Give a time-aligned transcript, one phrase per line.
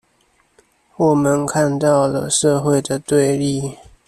[0.95, 3.77] 我們看到了社會的對立